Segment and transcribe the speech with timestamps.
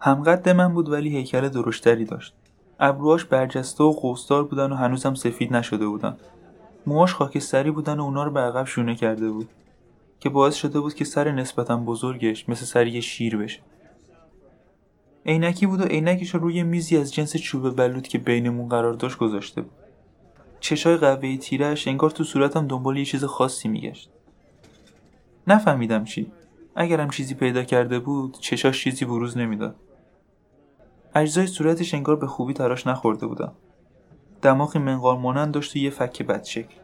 [0.00, 2.34] همقد من بود ولی هیکل درشتری داشت.
[2.80, 6.16] ابروهاش برجسته و قوسدار بودن و هنوزم سفید نشده بودن.
[6.86, 9.48] موهاش خاکستری بودن و اونا رو به عقب شونه کرده بود.
[10.20, 13.60] که باعث شده بود که سر نسبتا بزرگش مثل سر یه شیر بشه.
[15.26, 19.18] عینکی بود و عینکش رو روی میزی از جنس چوب بلود که بینمون قرار داشت
[19.18, 19.72] گذاشته بود.
[20.60, 24.10] چشای قهوه‌ای تیرش انگار تو صورتم دنبال یه چیز خاصی میگشت.
[25.46, 26.32] نفهمیدم چی.
[26.74, 29.76] اگرم چیزی پیدا کرده بود چشاش چیزی بروز نمی‌داد.
[31.14, 33.52] اجزای صورتش انگار به خوبی تراش نخورده بودم
[34.42, 36.74] دماغی منقار مانند داشت و یه فک بدشکل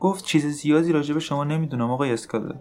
[0.00, 2.54] گفت چیز زیادی راجع به شما نمی‌دونم آقای اسکاده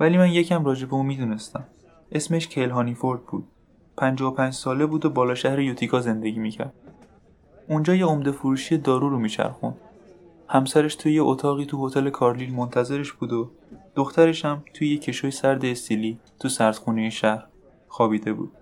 [0.00, 1.64] ولی من یکم راجع به اون می‌دونستم.
[2.12, 3.44] اسمش کیل هانیفورد بود.
[3.96, 6.72] 55 ساله بود و بالا شهر یوتیکا زندگی می‌کرد.
[7.68, 9.74] اونجا یه عمده فروشی دارو رو میچرخون
[10.48, 13.50] همسرش توی یه اتاقی تو هتل کارلیل منتظرش بود و
[13.94, 17.44] دخترش هم توی یه کشوی سرد استیلی تو سردخونه شهر.
[17.96, 18.52] خوابیده بود.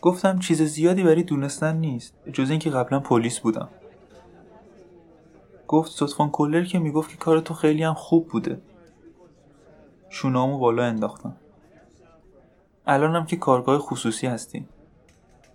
[0.00, 3.68] گفتم چیز زیادی برای دونستن نیست جز اینکه قبلا پلیس بودم.
[5.68, 8.60] گفت صدفان کلر که می‌گفت که کار تو خیلی هم خوب بوده.
[10.10, 11.36] شونامو بالا انداختم.
[12.86, 14.66] الانم که کارگاه خصوصی هستی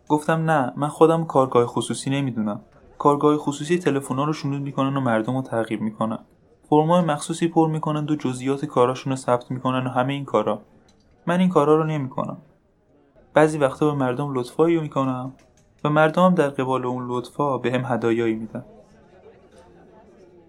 [0.07, 2.61] گفتم نه من خودم کارگاه خصوصی نمی‌دونم.
[2.97, 6.19] کارگاه خصوصی تلفن‌ها رو شنود می‌کنن و مردم رو تغییر می‌کنن.
[6.69, 10.61] فرمای مخصوصی پر می‌کنن و جزئیات کاراشون رو ثبت می‌کنن و همه این کارا.
[11.27, 12.37] من این کارا رو نمی‌کنم.
[13.33, 15.33] بعضی وقتا به مردم لطفایی می‌کنم
[15.83, 18.65] و مردم هم در قبال اون لطفا به هم هدایایی میدن.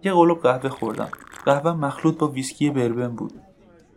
[0.04, 1.08] یه قلوب قهوه خوردم.
[1.44, 3.32] قهوه مخلوط با ویسکی بربن بود.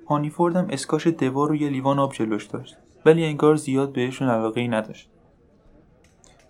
[0.07, 2.77] هانیفوردم اسکاش دوار و یه لیوان آب جلوش داشت.
[3.05, 5.09] ولی انگار زیاد بهشون علاقه ای نداشت.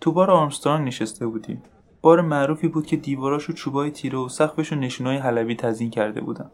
[0.01, 1.63] تو بار آرمسترانگ نشسته بودیم.
[2.01, 6.51] بار معروفی بود که دیواراشو چوبای تیره و سقفش و نشونای حلبی تزین کرده بودن.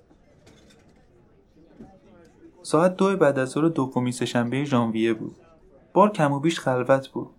[2.64, 5.36] ساعت دو بعد از ظهر دومی سهشنبه ژانویه بود.
[5.94, 7.30] بار کم و بیش خلوت بود.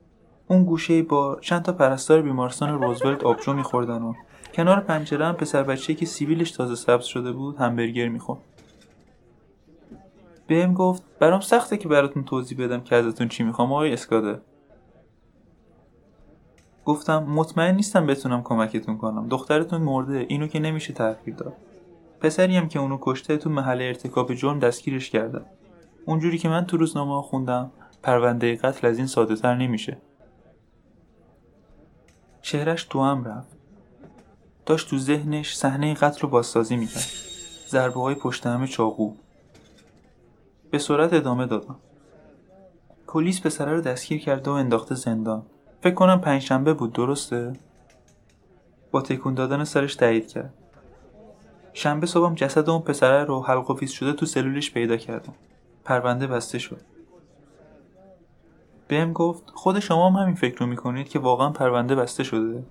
[0.48, 4.14] اون گوشه بار چند تا پرستار بیمارستان روزولت آبجو میخوردن و
[4.54, 8.40] کنار پنجره هم پسر بچه که سیبیلش تازه سبز شده بود همبرگر می‌خورد.
[10.46, 14.40] بهم گفت برام سخته که براتون توضیح بدم که ازتون چی می‌خوام آقای اسکاده
[16.84, 19.28] گفتم مطمئن نیستم بتونم کمکتون کنم.
[19.28, 21.56] دخترتون مرده اینو که نمیشه تغییر داد.
[22.22, 25.46] پسری هم که اونو کشته تو محل ارتکاب جرم دستگیرش کردم
[26.06, 27.70] اونجوری که من تو روزنامه خوندم
[28.02, 29.98] پرونده قتل از این ساده تر نمیشه.
[32.42, 33.56] چهرش تو هم رفت.
[34.66, 37.06] داشت تو ذهنش صحنه قتل رو بازسازی می‌کرد.
[37.68, 39.14] ضربه های پشت همه چاقو.
[40.70, 41.76] به سرعت ادامه دادم
[43.08, 45.46] پلیس پسره رو دستگیر کرده و انداخته زندان.
[45.80, 47.52] فکر کنم پنجشنبه بود درسته؟
[48.90, 50.54] با تکون دادن سرش تایید کرد.
[51.74, 55.34] شنبه صبحم جسد اون پسره رو حلق شده تو سلولش پیدا کردم.
[55.84, 56.80] پرونده بسته شد.
[58.88, 62.64] بهم گفت خود شما هم همین فکر رو می‌کنید که واقعا پرونده بسته شده؟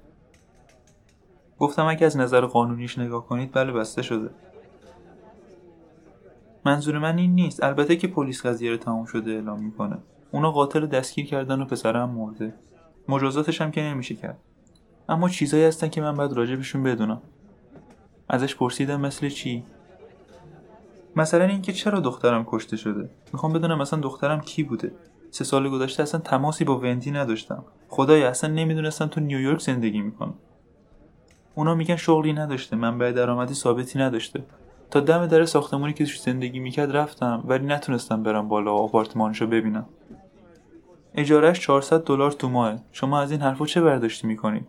[1.60, 4.30] گفتم اگه از نظر قانونیش نگاه کنید بله بسته شده.
[6.66, 7.64] منظور من این نیست.
[7.64, 9.98] البته که پلیس قضیه رو تموم شده اعلام می‌کنه.
[10.32, 12.54] اونا قاتل دستگیر کردن و پسرم مرده.
[13.08, 14.38] مجازاتش هم که نمیشه کرد.
[15.10, 17.22] اما چیزایی هستن که من باید راجبشون بدونم.
[18.32, 19.64] ازش پرسیدم مثل چی؟
[21.16, 24.92] مثلا اینکه چرا دخترم کشته شده؟ می‌خوام بدونم مثلا دخترم کی بوده؟
[25.32, 27.64] سه سال گذشته اصلا تماسی با وندی نداشتم.
[27.90, 30.34] خدای اصلا نمی‌دونستم تو نیویورک زندگی می‌کنم.
[31.56, 34.44] اونا میگن شغلی نداشته منبع درآمدی ثابتی نداشته.
[34.92, 39.48] تا دم در ساختمونی که توش زندگی می‌کرد رفتم ولی نتونستم برم بالا و آپارتمانشو
[39.48, 39.86] ببینم.
[41.16, 44.68] اجارهش 400 دلار تو ماه شما از این حرفا چه برداشتی می‌کنید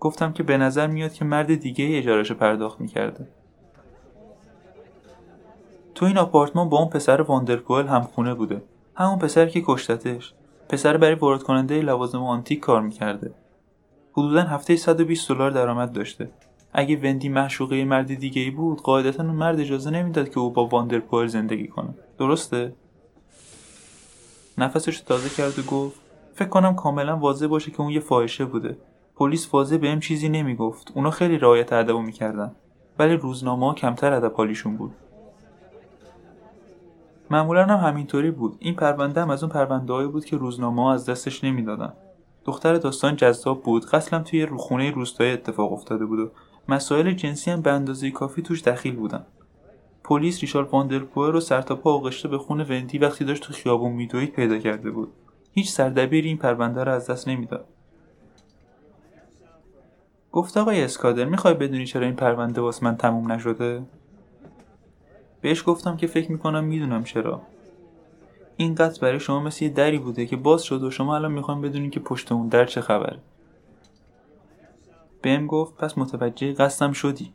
[0.00, 3.28] گفتم که به نظر میاد که مرد دیگه ای اجارهشو پرداخت می‌کرده.
[5.94, 8.62] تو این آپارتمان با اون پسر واندرپوئل هم خونه بوده.
[8.94, 10.34] همون پسر که کشتتش.
[10.68, 13.34] پسر برای وارد کننده لوازم آنتیک کار می‌کرده.
[14.12, 16.30] حدودا هفته 120 دلار درآمد داشته.
[16.72, 20.66] اگه وندی معشوقه مرد دیگه ای بود قاعدتا اون مرد اجازه نمی‌داد که او با
[20.66, 21.94] واندرپوئل زندگی کنه.
[22.18, 22.72] درسته؟
[24.58, 26.00] نفسش تازه کرد و گفت
[26.34, 28.76] فکر کنم کاملا واضح باشه که اون یه فاحشه بوده.
[29.20, 30.92] پلیس واضح بهم چیزی نمی‌گفت.
[30.94, 32.52] اونا خیلی رعایت ادب می‌کردن.
[32.98, 34.92] ولی روزنامه کمتر ادب حالیشون بود.
[37.30, 38.56] معمولا هم همینطوری بود.
[38.58, 41.92] این پرونده هم از اون پرونده بود که روزنامه ها از دستش نمی‌دادن.
[42.44, 43.86] دختر داستان جذاب بود.
[43.86, 46.30] قتلم توی یه خونه روستایی اتفاق افتاده بود و
[46.68, 49.26] مسائل جنسی هم به اندازه کافی توش دخیل بودن.
[50.04, 54.58] پلیس ریچارد واندرپوئل رو سرتاپا آغشته به خون وندی وقتی داشت تو خیابون میدوید پیدا
[54.58, 55.12] کرده بود.
[55.52, 57.64] هیچ سردبیری این پرونده رو از دست نمی‌داد.
[60.32, 63.82] گفت آقای اسکادر می‌خوای بدونی چرا این پرونده واسه من تموم نشده؟
[65.40, 67.42] بهش گفتم که فکر می‌کنم می‌دونم چرا.
[68.56, 71.60] این قط برای شما مثل یه دری بوده که باز شد و شما الان می‌خوام
[71.60, 73.18] بدونین که پشت اون در چه خبره
[75.22, 77.32] بهم گفت پس متوجه قصدم شدی.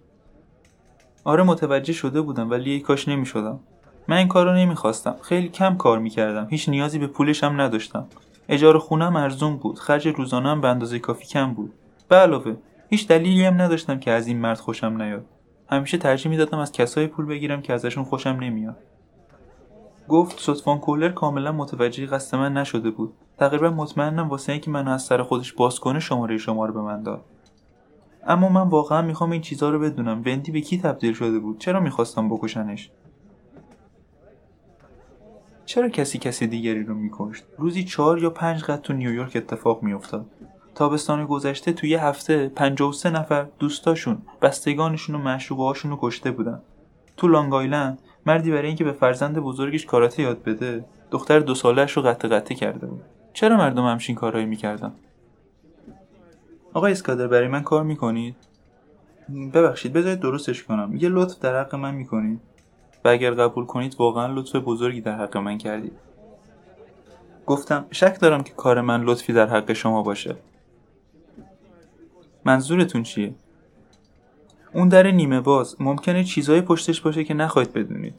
[1.23, 3.59] آره متوجه شده بودم ولی یک کاش نمی‌شدم.
[4.07, 5.15] من این کار رو نمی‌خواستم.
[5.21, 6.47] خیلی کم کار می‌کردم.
[6.49, 8.07] هیچ نیازی به پولش هم نداشتم.
[8.49, 9.79] اجاره خونم ارزون بود.
[9.79, 11.73] خرج روزانه هم به اندازه کافی کم بود.
[12.09, 12.55] به علاوه
[12.89, 15.25] هیچ دلیلی هم نداشتم که از این مرد خوشم نیاد.
[15.69, 18.77] همیشه ترجیح می‌دادم از کسای پول بگیرم که ازشون خوشم نمیاد.
[20.09, 23.13] گفت صدفان کولر کاملا متوجه قصد من نشده بود.
[23.37, 27.03] تقریبا مطمئنم واسه اینکه منو از سر خودش باز کنه شماره شما رو به من
[27.03, 27.25] داد.
[28.27, 30.23] اما من واقعا می‌خوام این چیزها رو بدونم.
[30.25, 32.91] وندی به کی تبدیل شده بود؟ چرا می‌خواستم بکشنش؟
[35.65, 40.25] چرا کسی کسی دیگری رو میکشت؟ روزی چهار یا پنج قد تو نیویورک اتفاق میافتاد.
[40.75, 46.61] تابستان گذشته توی یه هفته 53 نفر دوستاشون بستگانشون و معشوقهاشون رو کشته بودن.
[47.17, 51.91] تو لانگ آیلند مردی برای اینکه به فرزند بزرگش کاراته یاد بده دختر دو سالش
[51.91, 53.01] رو قطع قطع کرده بود.
[53.33, 54.91] چرا مردم همچین کارهایی می‌کردن؟
[56.73, 58.35] آقای اسکادر برای من کار می‌کنید؟
[59.53, 60.95] ببخشید بذارید درستش کنم.
[60.95, 62.41] یه لطف در حق من می‌کنید؟
[63.05, 65.93] و اگر قبول کنید واقعا لطف بزرگی در حق من کردید.
[67.45, 70.35] گفتم شک دارم که کار من لطفی در حق شما باشه.
[72.45, 73.33] منظورتون چیه؟
[74.73, 78.13] اون در نیمه باز ممکنه چیزهای پشتش باشه که نخواهید بدونید.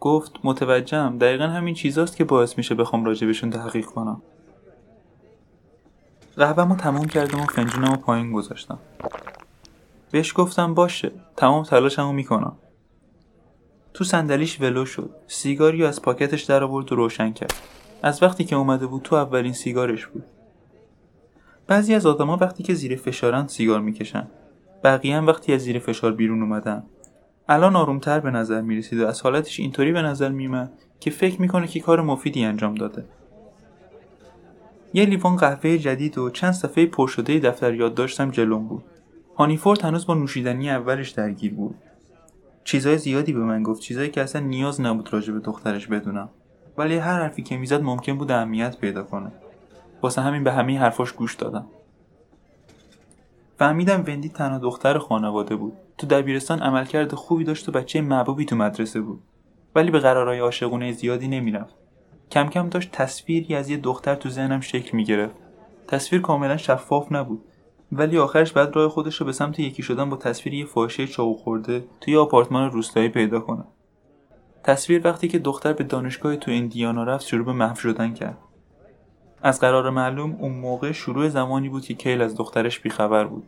[0.00, 1.18] گفت متوجهم.
[1.18, 4.22] دقیقا همین چیزاست که باعث میشه بخوام راجبشون تحقیق کنم.
[6.36, 8.78] قهوهمو تموم کردم و فنجونمو پایین گذاشتم.
[10.10, 12.56] بهش گفتم باشه تمام تلاشمو می‌کنم.
[13.94, 15.10] تو صندلیش ولو شد.
[15.26, 17.54] سیگاری از پاکتش در آورد و روشن کرد.
[18.02, 20.24] از وقتی که اومده بود تو اولین سیگارش بود.
[21.66, 24.26] بعضی از آدما وقتی که زیر فشارن سیگار می‌کشن.
[24.84, 26.82] بقیه هم وقتی از زیر فشار بیرون اومدن.
[27.48, 31.66] الان آرومتر به نظر می‌رسید و از حالتش اینطوری به نظر میمد که فکر می‌کنه
[31.66, 33.04] که کار مفیدی انجام داده.
[34.94, 38.84] یه لیوان قهوه جدید و چند صفحه پر شده دفتر یادداشتم جلوم بود.
[39.36, 41.74] هانیفورد هنوز با نوشیدنی اولش درگیر بود.
[42.64, 46.28] چیزای زیادی به من گفت چیزایی که اصلا نیاز نبود راجع به دخترش بدونم.
[46.78, 49.32] ولی هر حرفی که می‌زد ممکن بود اهمیت پیدا کنه.
[50.02, 51.66] واسه همین به همه حرفاش گوش دادم.
[53.58, 55.72] فهمیدم وندی تنها دختر خانواده بود.
[55.98, 59.22] تو دبیرستان عملکرد خوبی داشت و بچه محبوبی تو مدرسه بود.
[59.74, 61.74] ولی به قرارهای عاشقونه زیادی نمی‌رفت.
[62.30, 65.34] کم کم داشت تصویری از یه دختر تو ذهنم شکل می‌گرفت.
[65.88, 67.44] تصویر کاملا شفاف نبود.
[67.92, 71.34] ولی آخرش بعد راه خودش رو به سمت یکی شدن با تصویر یه فاحشه چاقو
[71.34, 73.64] خورده توی آپارتمان روستایی پیدا کنه.
[74.64, 78.38] تصویر وقتی که دختر به دانشگاه تو ایندیانا رفت شروع به محو شدن کرد.
[79.46, 83.44] از قرار معلوم اون موقع شروع زمانی بود که کیل از دخترش بیخبر بود.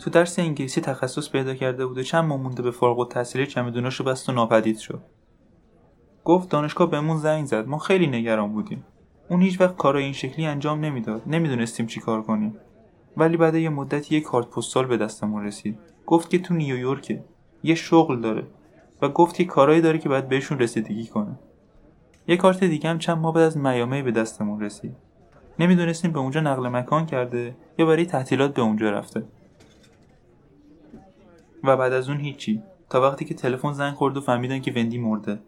[0.00, 4.04] تو درس انگلیسی تخصص پیدا کرده بود و چند ماه مونده به فارغ التحصیلی چمدوناشو
[4.04, 5.00] بست و ناپدید شد.
[6.24, 7.66] گفت دانشگاه بهمون زنگ زد.
[7.66, 8.84] ما خیلی نگران بودیم.
[9.30, 11.22] اون هیچ وقت کارای این شکلی انجام نمی‌داد.
[11.26, 12.56] نمی‌دونستیم چی کار کنیم.
[13.16, 15.78] ولی بعد یه مدتی یه کارت پستال به دستمون رسید.
[16.06, 17.24] گفت که تو نیویورکه.
[17.62, 18.46] یه شغل داره.
[19.02, 21.38] و گفت که کارایی داره که باید بهشون رسیدگی کنه.
[22.28, 24.96] یه کارت دیگه هم چند ماه بعد از میامی به دستمون رسید.
[25.58, 29.22] نمی‌دونستیم به اونجا نقل مکان کرده یا برای تعطیلات به اونجا رفته.
[31.64, 32.62] و بعد از اون هیچی.
[32.90, 35.38] تا وقتی که تلفن زنگ خورد و فهمیدن که وندی مرده.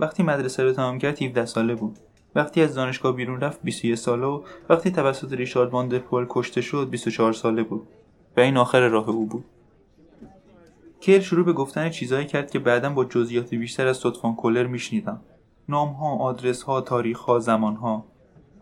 [0.00, 1.98] وقتی مدرسه رو تمام کرد 17 ساله بود.
[2.34, 7.32] وقتی از دانشگاه بیرون رفت 21 ساله و وقتی توسط ریشارد واندرپول کشته شد 24
[7.32, 7.88] ساله بود.
[8.36, 9.44] و این آخر راه او بود.
[11.00, 15.20] کیل شروع به گفتن چیزهایی کرد که بعدا با جزئیات بیشتر از صدفان کلر میشنیدم.
[15.68, 18.04] نام ها آدرس ها تاریخ ها زمان ها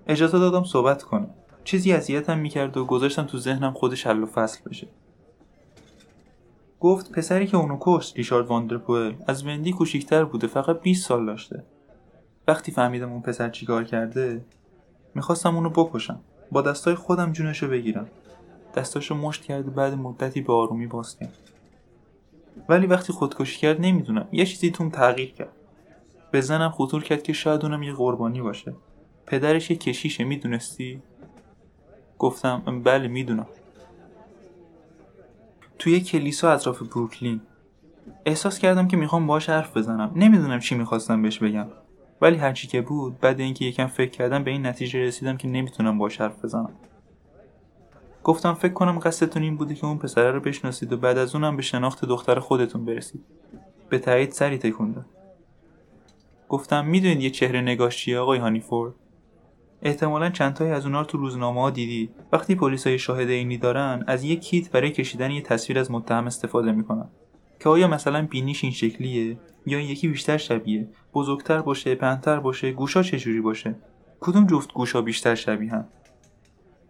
[0.07, 1.27] اجازه دادم صحبت کنه
[1.65, 4.89] چیزی اذیتم می‌کرد و گذاشتم تو ذهنم خودش حل و فصل بشه.
[6.81, 11.65] گفت پسری که اونو کشت ریشارد واندرپوئل از وندی کوچیکتر بوده فقط 20 سال داشته.
[12.49, 14.45] وقتی فهمیدم اون پسر چیکار کرده
[15.15, 16.21] می‌خواستم اونو بکشم.
[16.53, 18.07] با دستای خودم جونشو بگیرم.
[18.77, 21.39] دستاشو مشت کرد و بعد مدتی به آرومی باز کرد
[22.69, 24.29] ولی وقتی خودکشی کرد نمی‌دونم.
[24.33, 25.53] یه چیزی توم تغییر کرد.
[26.35, 28.75] به زنم خطور کرد که شاید اونم یه قربانی باشه.
[29.27, 31.03] پدرش یه کشیشه می‌دونستی؟
[32.19, 33.47] گفتم بله می‌دونم.
[35.79, 37.41] توی کلیسا اطراف بروکلین.
[38.27, 40.13] احساس کردم که می‌خوام باش حرف بزنم.
[40.17, 41.67] نمی‌دونم چی می‌خواستم بهش بگم.
[42.21, 45.99] ولی هرچی که بود بعد اینکه یکم فکر کردم به این نتیجه رسیدم که نمی‌تونم
[45.99, 46.73] باش حرف بزنم.
[48.25, 51.57] گفتم فکر کنم قصدتون این بوده که اون پسره رو بشناسید و بعد از اونم
[51.57, 53.25] به شناخت دختر خودتون برسید.
[53.89, 55.05] به تایید سری تکون
[56.49, 58.95] گفتم می‌دونید یه چهره نگاش چیه آقای هانیفورد؟
[59.83, 62.11] احتمالا چندتایی از اونها رو تو روزنامه ها دیدید.
[62.33, 66.27] وقتی پلیس های شاهد اینی دارن از یه کیت برای کشیدن یه تصویر از متهم
[66.27, 67.09] استفاده می‌کنن.
[67.61, 72.73] که آیا مثلا بینیش این شکلیه؟ یا این یکی بیشتر شبیه؟ بزرگتر باشه پنتر باشه
[72.73, 73.75] گوشا چجوری باشه؟
[74.21, 75.85] کدوم جفت گوشا بیشتر شبیه هم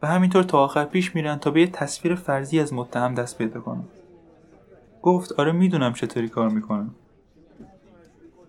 [0.03, 3.61] و همینطور تا آخر پیش میرن تا به یه تصویر فرضی از متهم دست پیدا
[3.61, 3.85] کنن.
[5.03, 6.95] گفت آره می‌دونم چطوری کار می‌کنم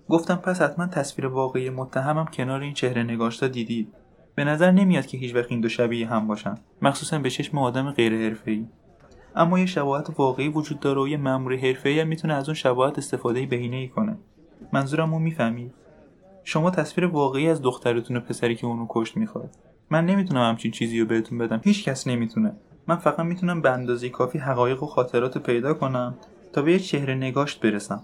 [0.10, 3.94] گفتم پس حتما تصویر واقعی متهمم کنار این چهره نگاشتا دیدید
[4.36, 6.56] به نظر نمیاد که هیچ وقت این دو شبیه هم باشن.
[6.82, 8.66] مخصوصا به چشم آدم غیر حرفه‌ای.
[9.36, 12.98] اما یه شباهت واقعی وجود داره و یه مأمور حرفه‌ای هم می‌تونه از اون شباهت
[12.98, 14.18] استفاده بهینه کنه.
[14.74, 15.74] منظورم رو می‌فهمید
[16.44, 19.50] شما تصویر واقعی از دخترتون و پسری که اونو کشت می‌خواد.
[19.90, 21.62] من نمی‌تونم همچین چیزی رو بهتون بدم.
[21.64, 22.56] هیچ کس نمی‌تونه.
[22.88, 26.16] من فقط می‌تونم به اندازه کافی حقایق و خاطرات پیدا کنم
[26.54, 28.04] تا به یه چهره نگاشت برسم.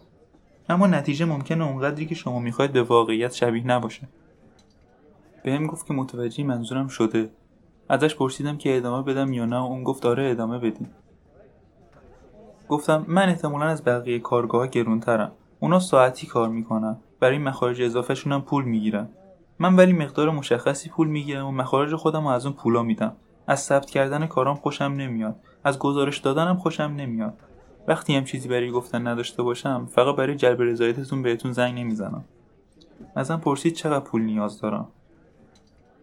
[0.70, 4.08] اما نتیجه ممکنه اونقدری که شما می‌خواید به واقعیت شبیه نباشه.
[5.44, 7.30] بهم گفت که متوجه منظورم شده.
[7.90, 10.90] ازش پرسیدم که ادامه بدم یا نه و اون گفت آره ادامه بدیم.
[12.70, 15.32] گفتم من احتمالا از بقیه کارگاه گرونترم.
[15.60, 16.98] اونا ساعتی کار می‌کنن.
[17.20, 19.10] برای مخارج اضافه هم پول می‌گیرن.
[19.60, 23.16] من ولی مقدار مشخصی پول می‌گیرم و مخارج خودم از اون پولا میدم.
[23.48, 25.36] از ثبت کردن کارام خوشم نمیاد.
[25.64, 27.34] از گزارش دادنم خوشم نمیاد.
[27.88, 32.24] وقتی هم چیزی برای گفتن نداشته باشم فقط برای جلب رضایتتون بهتون زنگ نمی‌زنم.
[33.16, 34.88] ازم پرسید چقدر پول نیاز دارم.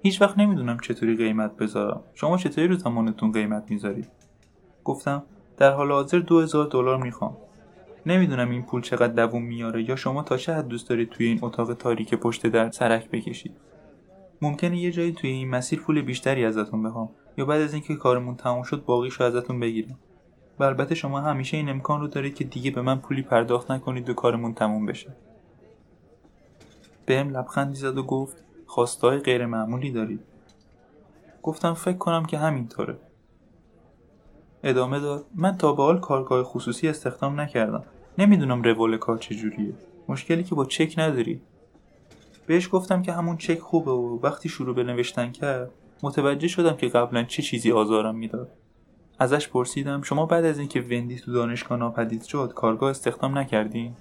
[0.03, 2.01] هیچ وقت نمی‌دونم چطوری قیمت بذارم.
[2.15, 4.09] شما چطوری رو زمانتون قیمت می‌ذارید؟
[4.85, 5.23] گفتم
[5.57, 7.37] در حال حاضر دو هزار دلار می‌خوام.
[8.07, 11.39] نمی‌دونم این پول چقدر دووم میاره یا شما تا چه حد دوست دارید توی این
[11.43, 13.57] اتاق تاریک پشت در سرک بکشید.
[14.43, 18.37] ممکنه یه جایی توی این مسیر پول بیشتری ازتون بخوام یا بعد از اینکه کارمون
[18.37, 19.99] تموم شد باقیشو ازتون بگیرم.
[20.59, 24.11] و البته شما همیشه این امکان رو دارید که دیگه به من پولی پرداخت نکنید
[24.11, 25.17] و کارمون تموم بشه.
[27.07, 28.37] بهم لبخندی زد و گفت
[28.67, 30.21] خواستای غیر معمولی دارید.
[31.43, 32.99] گفتم فکر کنم که همینطوره.
[34.63, 37.85] ادامه داد من تا به حال کارگاه خصوصی استخدام نکردم.
[38.19, 39.75] نمی‌دونم روال کار چجوریه.
[40.09, 41.41] مشکلی که با چک نداری.
[42.47, 45.71] بهش گفتم که همون چک خوبه و وقتی شروع به نوشتن کرد
[46.03, 48.53] متوجه شدم که قبلا چه چیزی آزارم می‌داد.
[49.19, 53.93] ازش پرسیدم شما بعد از اینکه وندی تو دانشگاه ناپدید شد کارگاه استخدام نکردین؟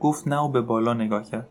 [0.00, 1.48] گفت نه و به بالا نگاه کرد.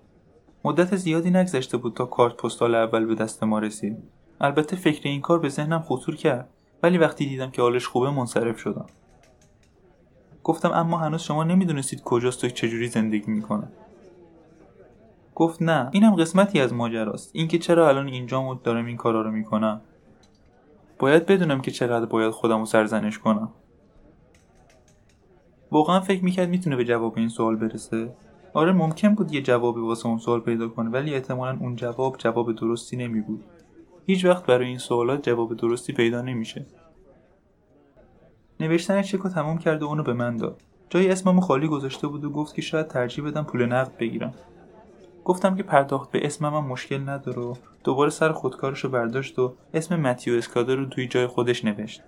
[0.63, 3.97] مدت زیادی نگذشته بود تا کارت پستال اول به دست ما رسید.
[4.41, 6.49] البته فکر این کار به ذهنم خطور کرد
[6.83, 8.85] ولی وقتی دیدم که حالش خوبه منصرف شدم.
[10.43, 13.67] گفتم اما هنوز شما نمی‌دونستید کجاست و چجوری زندگی می‌کنه
[15.35, 17.29] گفت نه اینم قسمتی از ماجراست.
[17.33, 19.81] اینکه چرا الان اینجا دارم این کارا رو می‌کنم.
[20.99, 23.51] باید بدونم که چقدر باید خودم رو سرزنش کنم.
[25.71, 28.15] واقعا فکر می‌کرد می‌تونه به جواب این سوال برسه.
[28.53, 32.55] آره ممکن بود یه جوابی واسه اون سوال پیدا کنه ولی احتمالا اون جواب جواب
[32.55, 33.43] درستی نمی بود
[34.05, 36.65] هیچ وقت برای این سوالات جواب درستی پیدا نمیشه.
[38.59, 40.61] نوشتن چک رو تمام کرد و اونو به من داد.
[40.89, 44.33] جای اسممو خالی گذاشته بود و گفت که شاید ترجیح بدم پول نقد بگیرم.
[45.25, 47.53] گفتم که پرداخت به اسمم هم مشکل نداره و
[47.83, 52.01] دوباره سر خودکارش رو برداشت و اسم متیو اسکادر رو توی جای خودش نوشت.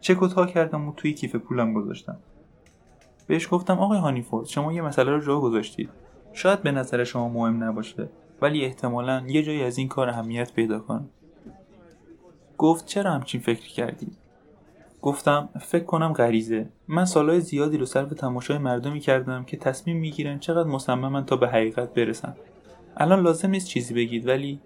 [0.00, 2.16] چک تا کردم و توی کیف پولم گذاشتم.
[3.26, 5.90] بهش گفتم آقای هانیفورد شما یه مسئله رو جا گذاشتید.
[6.32, 8.08] شاید به نظر شما مهم نباشه
[8.42, 11.04] ولی احتمالا یه جایی از این کار اهمیت پیدا کنه.
[12.58, 14.16] گفت چرا همچین فکر کردید
[15.02, 16.68] گفتم فکر کنم غریزه.
[16.88, 21.48] من سالهای زیادی رو صرف تماشای مردمی کردم که تصمیم می‌گیرن چقدر مصممن تا به
[21.48, 22.36] حقیقت برسن.
[22.96, 24.60] الان لازم نیست چیزی بگید ولی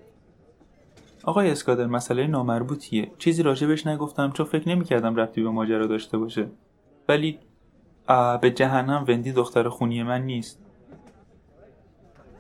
[1.24, 3.10] آقای اسکادر مسئله نامربوطیه.
[3.18, 6.46] چیزی راجبش نگفتم چون فکر نمی‌کردم رفتی به ماجرا داشته باشه.
[7.08, 7.38] ولی
[8.40, 10.58] به جهنم وندی دختر خونی من نیست.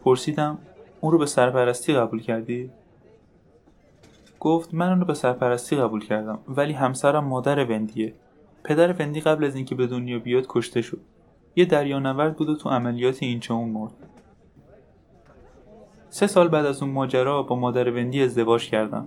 [0.04, 0.58] پرسیدم
[1.00, 2.70] اون رو به سرپرستی قبول کردی؟
[4.40, 8.14] گفت من اون رو به سرپرستی قبول کردم ولی همسرم مادر وندیه.
[8.64, 11.00] پدر وندی قبل از اینکه به دنیا بیاد کشته شد.
[11.56, 13.92] یه دریانورد بود و تو عملیات اون مرد.
[16.14, 19.06] سه سال بعد از اون ماجرا با مادر وندی ازدواج کردم.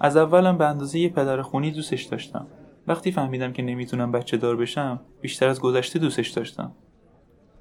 [0.00, 2.46] از اولم به اندازه یه پدر خونی دوستش داشتم.
[2.86, 6.72] وقتی فهمیدم که نمی‌تونم بچه دار بشم بیشتر از گذشته دوستش داشتم.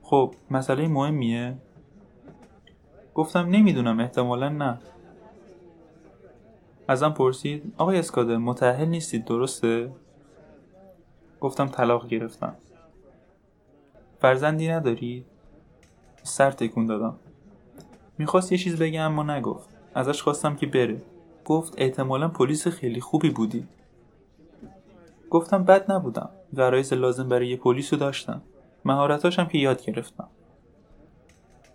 [0.02, 1.58] خب مسئله مهمیه؟
[3.14, 4.80] گفتم نمی‌دونم احتمالا نه.
[6.88, 9.92] ازم پرسید آقای اسکادر متأهل نیستید درسته؟
[11.40, 12.56] گفتم طلاق گرفتم.
[14.20, 15.26] فرزندی نداری؟
[16.24, 17.16] سر تکون دادم.
[18.18, 19.70] می‌خواست یه چیز بگه اما نگفت.
[19.96, 21.02] ازش خواستم که بره.
[21.46, 23.68] گفت احتمالا پلیس خیلی خوبی بودی.
[25.30, 26.30] گفتم بد نبودم.
[26.58, 28.42] غرایز لازم برای یه پلیس رو داشتم.
[28.86, 30.28] مهارتاشم که یاد گرفتم.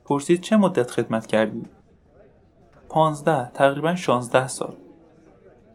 [0.05, 1.63] پرسید چه مدت خدمت کردی؟
[2.89, 4.77] پانزده تقریبا شانزده سال.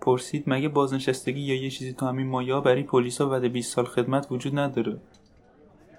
[0.01, 4.32] پرسید مگه بازنشستگی یا یه چیزی تو همین مایا برای پلیسا بعد 20 سال خدمت
[4.32, 5.00] وجود نداره؟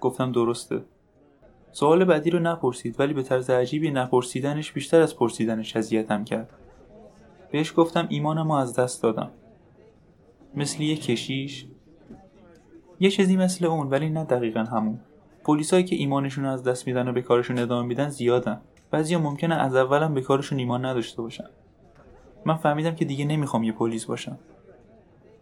[0.00, 0.84] گفتم درسته.
[1.74, 6.50] سوال بعدی رو نپرسید ولی به طرز عجیبی نپرسیدنش بیشتر از پرسیدنش اذیتم کرد.
[7.52, 9.30] بهش گفتم ایمانم از دست دادم.
[10.54, 11.66] مثل یه کشیش؟
[13.00, 15.00] یه چیزی مثل اون ولی نه دقیقا همون.
[15.44, 18.60] پلیسایی که ایمانشون از دست میدن و به کارشون ادامه میدن زیادن.
[18.90, 21.48] بعضیا ممکنه از اولم به کارشون ایمان نداشته باشن.
[22.44, 24.38] من فهمیدم که دیگه نمی‌خوام یه پلیس باشم.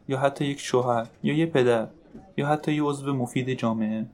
[0.09, 1.87] یا حتی یک شوهر یا یه پدر
[2.37, 4.07] یا حتی یه عضو مفید جامعه.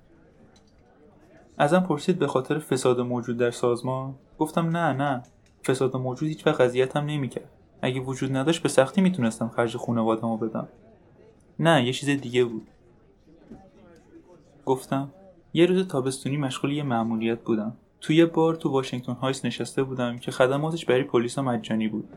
[1.59, 5.23] ازم پرسید به خاطر فساد موجود در سازمان؟ گفتم نه نه.
[5.67, 7.49] فساد موجود هیچ وقت اذیتم نمی‌کرد.
[7.83, 10.69] اگه وجود نداشت به سختی می‌تونستم خرج خانواده‌مو بدم.
[11.59, 12.67] نه یه چیز دیگه بود.
[14.67, 15.11] گفتم
[15.53, 17.77] یه روز تابستونی مشغول یه مأموریت بودم.
[18.01, 22.09] توی بار تو واشنگتن هایس نشسته بودم که خدماتش برای پلیسا مجانی بود.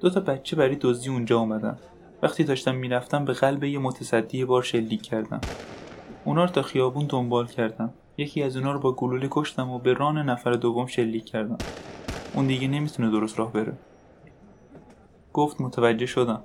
[0.00, 1.78] دو تا بچه برای دزدی اونجا اومدن.
[2.22, 5.40] وقتی داشتم می‌رفتم به قلب یه متصدی بار شلیک کردم.
[6.24, 7.92] اونا رو تا خیابون دنبال کردم.
[8.20, 11.58] یکی از اونا رو با گلوله کشتم و به ران نفر دوم شلیک کردم.
[12.34, 13.72] اون دیگه نمی‌تونه درست راه بره.
[15.32, 16.42] گفت متوجه شدم.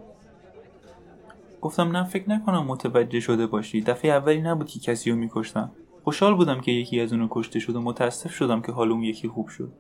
[1.62, 3.82] گفتم نه فکر نکنم متوجه شده باشی.
[3.82, 5.72] دفعه اولی نبود که کسی رو میکشتم.
[6.04, 9.28] خوشحال بودم که یکی از اونو کشته شد و متاسف شدم که حال اون یکی
[9.28, 9.74] خوب شد.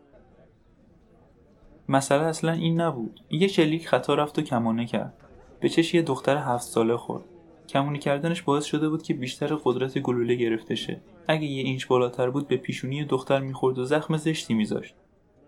[1.90, 3.20] مسئله اصلا این نبود.
[3.30, 5.14] یه شلیک خطا رفت و کمانه کرد.
[5.60, 7.24] به چش یه دختر هفت ساله خورد.
[7.70, 12.30] کمونی کردنش باعث شده بود که بیشتر قدرت گلوله گرفته شه اگه یه اینچ بالاتر
[12.30, 14.96] بود به پیشونی دختر می‌خورد و زخم زشتی میذاشت.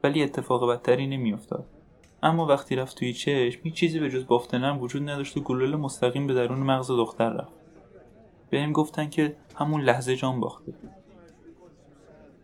[0.04, 1.66] ولی اتفاق بدتری نمیافتاد.
[2.24, 6.28] اما وقتی رفت توی چشم هیچ چیزی به جز بافتنم وجود نداشت و گلوله مستقیم
[6.28, 7.54] به درون مغز دختر رفت.
[8.50, 10.74] بهم گفتن که همون لحظه جان باخته.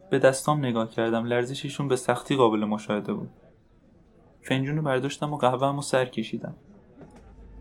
[0.10, 1.26] به دستام نگاه کردم.
[1.26, 3.30] لرزششون به سختی قابل مشاهده بود.
[4.42, 6.56] فنجون رو برداشتم و قهوه‌مو سر کشیدم.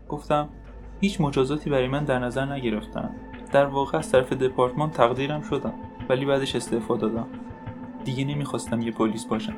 [0.09, 0.49] گفتم
[1.03, 3.09] هیچ مجازاتی برای من در نظر نگرفتن.
[3.51, 5.73] در واقع از طرف دپارتمان تقدیرم شدم
[6.09, 7.27] ولی بعدش استعفا دادم.
[8.05, 9.53] دیگه نمی‌خواستم یه پلیس باشم.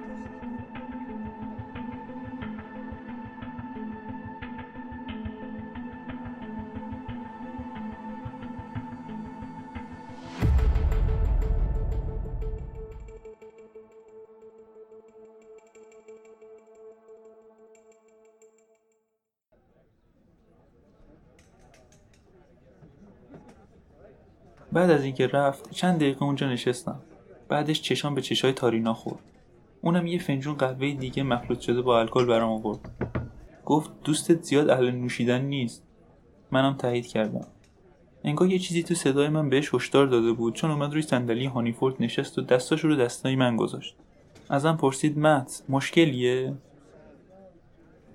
[24.75, 26.99] بعد از اینکه رفت چند دقیقه اونجا نشستم.
[27.49, 29.19] بعدش چشام به چشای تارینا خورد.
[29.81, 32.79] اونم یه فنجون قهوه دیگه مخلوط شده با الکل برام آورد.
[33.65, 35.83] گفت دوستت زیاد اهل نوشیدن نیست.
[36.51, 37.47] منم تایید کردم.
[38.23, 41.95] انگار یه چیزی تو صدای من بهش هشدار داده بود چون اومد روی صندلی هانیفورد
[41.99, 43.95] نشست و دستاش رو دستای من گذاشت.
[44.49, 46.53] ازم پرسید مت مشکلیه؟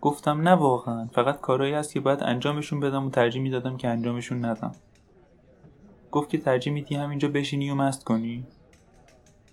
[0.01, 1.09] گفتم نه واقعا.
[1.13, 4.73] فقط کارهایی هست که باید انجامشون بدم و ترجیح می‌دادم که انجامشون ندم.
[6.13, 8.45] گفت که ترجیح میدی همینجا بشینی و مست کنی.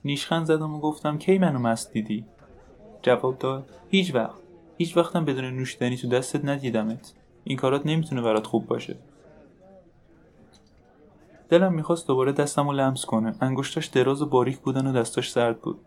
[0.06, 2.26] نیشخند زدم و گفتم کی منو مست دیدی؟
[3.02, 4.42] جواب داد هیچ وقت.
[4.78, 7.14] هیچ وقتم بدون نوشیدنی تو دستت ندیدمت.
[7.44, 8.96] این کارات نمی‌تونه برات خوب باشه.
[11.50, 13.36] دلم می‌خواست دوباره دستم رو لمس کنه.
[13.42, 15.80] انگشتاش دراز و باریک بودن و دستاش سرد بود.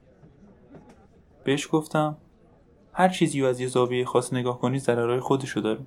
[1.44, 2.16] بهش گفتم
[2.92, 5.80] هر چیزی رو از یه زاویه خاص نگاه کنی ضررهای خودشو داره.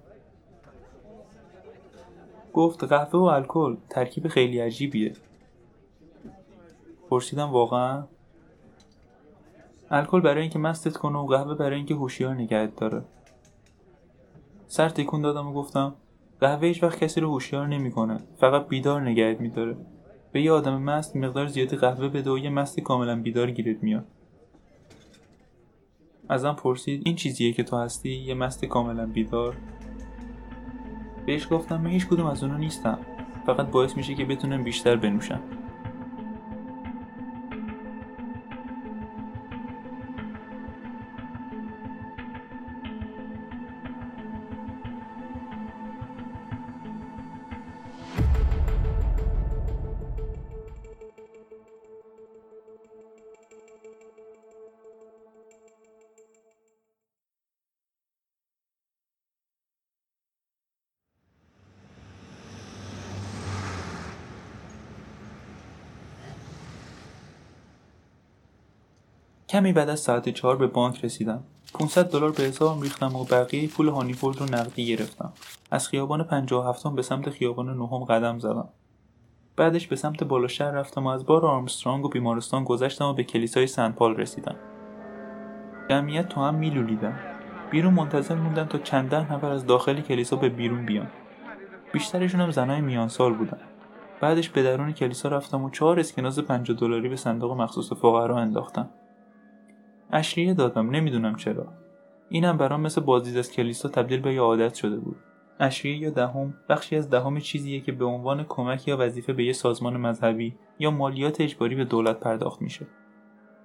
[2.53, 3.75] گفت قهوه و الکل.
[3.89, 5.13] ترکیب خیلی عجیبیه.
[7.09, 8.03] پرسیدم واقعا؟
[9.91, 13.03] الکل برای اینکه مستت کنه و قهوه برای اینکه هوشیار نگهت داره.
[14.67, 15.93] سر تکون دادم و گفتم
[16.39, 18.19] قهوه هیچ وقت کسی رو هوشیار نمی‌کنه.
[18.37, 19.77] فقط بیدار نگهت میداره.
[20.31, 24.05] به یه آدم مست مقدار زیادی قهوه بده و یه مست کاملا بیدار گیرت میاد.
[26.29, 29.57] ازم پرسید این چیزیه که تو هستی؟ یه مست کاملا بیدار.
[31.25, 32.99] بهش گفتم من هیچ کدوم از اونا نیستم.
[33.45, 35.39] فقط باعث میشه که بتونم بیشتر بنوشم.
[69.53, 71.43] کمی بعد از ساعت چهار به بانک رسیدم.
[71.73, 75.33] 500 دلار به حسابم ریختم و بقیه پول هانیفورد رو نقدی گرفتم.
[75.71, 78.69] از خیابان 57 به سمت خیابان نهم قدم زدم.
[79.55, 83.23] بعدش به سمت بالا شهر رفتم و از بار آرمسترانگ و بیمارستان گذشتم و به
[83.23, 84.55] کلیسای سن پال رسیدم.
[85.89, 87.19] جمعیت تو هم میلولیدم.
[87.71, 91.07] بیرون منتظر موندم تا چند نفر از داخل کلیسا به بیرون بیان.
[91.93, 93.59] بیشترشون هم زنای میان سال بودن.
[94.21, 98.89] بعدش به درون کلیسا رفتم و چهار اسکناس 50 دلاری به صندوق مخصوص فقرا انداختم.
[100.13, 101.67] اشریه دادم نمی‌دونم چرا.
[102.29, 105.15] اینم برام مثل بازدید از کلیسا تبدیل به یه عادت شده بود.
[105.59, 109.53] اشریه یا دهم بخشی از دهم چیزیه که به عنوان کمک یا وظیفه به یه
[109.53, 112.87] سازمان مذهبی یا مالیات اجباری به دولت پرداخت میشه.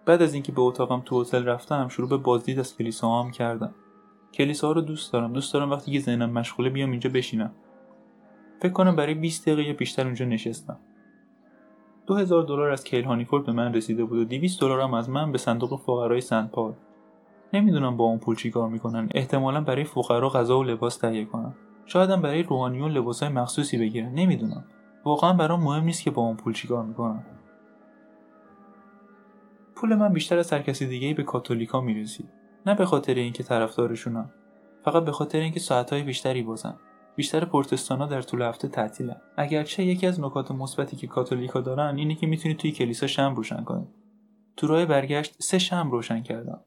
[0.06, 3.74] بعد از اینکه به اتاقم تو هتل رفتم شروع به بازدید از کلیسا هم کردم.
[4.34, 5.32] کلیسا رو دوست دارم.
[5.32, 7.52] دوست دارم وقتی که ذهنم مشغوله بیام اینجا بشینم.
[8.62, 10.78] فکر کنم برای 20 دقیقه یا بیشتر اونجا نشستم.
[12.08, 15.32] 2000 دلار از کیل هانیفورد به من رسیده بود و 200 دلار هم از من
[15.32, 16.72] به صندوق فقرای سنت پال.
[17.52, 19.08] نمی‌دونم با اون پول چیکار می‌کنن.
[19.14, 21.54] احتمالا برای فقرا غذا و لباس تهیه کنن.
[21.86, 24.14] شاید هم برای روحانیون لباسای مخصوصی بگیرن.
[24.14, 24.64] نمی‌دونم.
[25.04, 27.22] واقعا برام مهم نیست که با اون پول چیکار می‌کنن.
[29.74, 32.28] پول من بیشتر از هر کسی دیگه به کاتولیکا می‌رسید.
[32.66, 34.30] نه به خاطر اینکه طرفدارشونم.
[34.84, 36.74] فقط به خاطر اینکه ساعتهای بیشتری بازن
[37.18, 39.16] بیشتر پروتستانا در طول هفته تعطیلن.
[39.36, 43.64] اگرچه یکی از نکات مثبتی که کاتولیکا دارن اینه که می‌تونی توی کلیسا شم روشن
[43.64, 43.86] کنی
[44.56, 46.60] تو راه برگشت سه شم روشن کردم.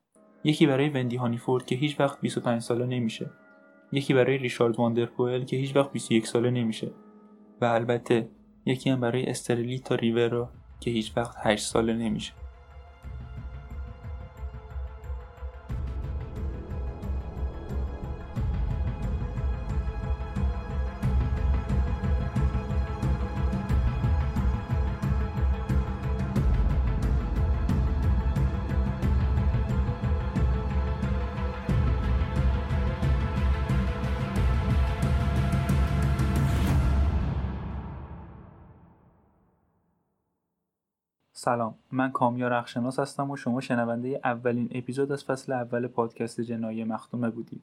[0.44, 3.30] یکی برای وندی هانیفورد که هیچ وقت 25 ساله نمیشه.
[3.92, 6.92] یکی برای ریشارد واندرپوئل که هیچ وقت 21 ساله نمیشه.
[7.62, 8.30] و البته
[8.66, 12.34] یکی هم برای استرلیتا ریورا که هیچ وقت 8 ساله نمیشه.
[41.44, 46.84] سلام من کامیار رخشناس هستم و شما شنونده اولین اپیزود از فصل اول پادکست جنایی
[46.84, 47.62] مختومه بودید.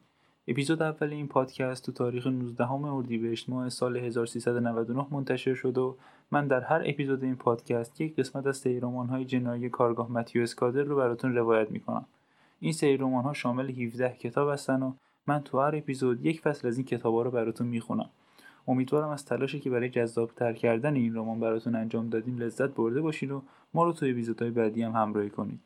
[0.48, 5.96] اپیزود اول این پادکست تو تاریخ 19 اردیبهشت ماه سال 1399 منتشر شد و
[6.30, 8.66] من در هر اپیزود این پادکست یک قسمت از
[9.10, 12.06] های جنایی کارگاه متیو اسکادر رو براتون روایت می‌کنم.
[12.60, 14.92] این سری ها شامل 17 کتاب هستن و
[15.26, 18.10] من تو هر اپیزود یک فصل از این کتابا رو براتون می‌خونم.
[18.68, 23.30] امیدوارم از تلاشی که برای جذابتر کردن این رمان براتون انجام دادیم لذت برده باشید
[23.30, 23.42] و
[23.74, 25.60] ما رو توی اپیزودهای بعدی هم همراهی کنید